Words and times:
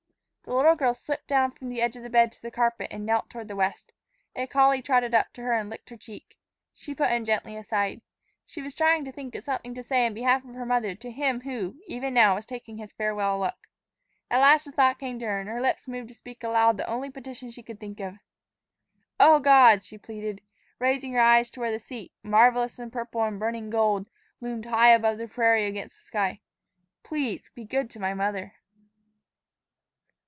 The 0.43 0.57
little 0.57 0.75
girl 0.75 0.93
slipped 0.93 1.27
down 1.27 1.51
from 1.51 1.69
the 1.69 1.79
edge 1.81 1.95
of 1.95 2.03
the 2.03 2.09
bed 2.09 2.29
to 2.33 2.41
the 2.41 2.51
carpet 2.51 2.89
and 2.91 3.05
knelt 3.05 3.29
toward 3.29 3.47
the 3.47 3.55
west. 3.55 3.93
A 4.35 4.47
collie 4.47 4.81
trotted 4.81 5.13
up 5.15 5.31
to 5.33 5.41
her 5.43 5.53
and 5.53 5.69
licked 5.69 5.89
her 5.91 5.95
cheek. 5.95 6.37
She 6.73 6.93
put 6.93 7.09
him 7.09 7.23
gently 7.23 7.55
aside. 7.55 8.01
She 8.45 8.61
was 8.61 8.75
trying 8.75 9.05
to 9.05 9.13
think 9.13 9.33
of 9.33 9.45
something 9.45 9.73
to 9.73 9.81
say 9.83 10.05
in 10.05 10.13
behalf 10.13 10.43
of 10.43 10.55
her 10.55 10.65
mother 10.65 10.93
to 10.93 11.11
Him 11.11 11.41
who, 11.41 11.77
even 11.87 12.13
now, 12.13 12.35
was 12.35 12.45
taking 12.45 12.77
His 12.79 12.91
farewell 12.91 13.39
look. 13.39 13.69
At 14.29 14.41
last 14.41 14.67
a 14.67 14.73
thought 14.73 14.99
came 14.99 15.19
to 15.19 15.25
her, 15.25 15.39
and 15.39 15.47
her 15.47 15.61
lips 15.61 15.87
moved 15.87 16.09
to 16.09 16.13
speak 16.15 16.43
aloud 16.43 16.75
the 16.75 16.87
only 16.89 17.09
petition 17.09 17.49
she 17.49 17.63
could 17.63 17.79
think 17.79 18.01
of: 18.01 18.15
"O 19.21 19.39
God," 19.39 19.85
she 19.85 19.97
pleaded, 19.97 20.41
raising 20.79 21.13
her 21.13 21.21
eyes 21.21 21.49
to 21.51 21.61
where 21.61 21.71
the 21.71 21.79
seat, 21.79 22.11
marvelous 22.23 22.77
in 22.77 22.91
purple 22.91 23.23
and 23.23 23.39
burning 23.39 23.69
gold, 23.69 24.05
loomed 24.41 24.65
high 24.65 24.93
over 24.93 25.15
the 25.15 25.29
prairie 25.29 25.65
against 25.65 25.97
the 25.99 26.03
sky, 26.03 26.41
"please 27.03 27.49
be 27.55 27.63
good 27.63 27.89
to 27.91 28.01
my 28.01 28.13
mother." 28.13 28.55